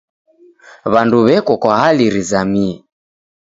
W'andu 0.91 1.17
w'eko 1.25 1.53
kwa 1.61 1.73
hali 1.81 2.05
rizamie. 2.13 2.71